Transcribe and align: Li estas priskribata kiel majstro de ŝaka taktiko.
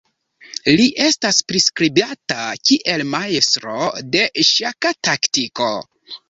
Li 0.77 0.85
estas 1.07 1.41
priskribata 1.51 2.37
kiel 2.69 3.05
majstro 3.11 3.77
de 4.17 4.25
ŝaka 4.49 4.95
taktiko. 5.11 5.71